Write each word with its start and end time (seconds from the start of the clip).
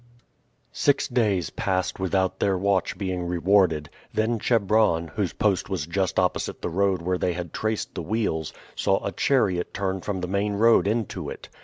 Six 0.73 1.07
days 1.07 1.51
passed 1.51 1.99
without 1.99 2.39
their 2.39 2.57
watch 2.57 2.97
being 2.97 3.27
rewarded; 3.27 3.87
then 4.11 4.39
Chebron, 4.39 5.09
whose 5.09 5.31
post 5.33 5.69
was 5.69 5.85
just 5.85 6.17
opposite 6.17 6.63
the 6.63 6.69
road 6.69 7.03
where 7.03 7.19
they 7.19 7.33
had 7.33 7.53
traced 7.53 7.93
the 7.93 8.01
wheels, 8.01 8.51
saw 8.75 9.05
a 9.05 9.11
chariot 9.11 9.75
turn 9.75 10.01
from 10.01 10.19
the 10.21 10.27
main 10.27 10.53
road 10.55 10.87
into 10.87 11.29
it. 11.29 11.49